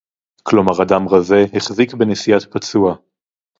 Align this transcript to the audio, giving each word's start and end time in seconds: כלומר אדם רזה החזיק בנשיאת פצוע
כלומר 0.43 0.83
אדם 0.83 1.07
רזה 1.09 1.45
החזיק 1.55 1.93
בנשיאת 1.93 2.53
פצוע 2.53 2.95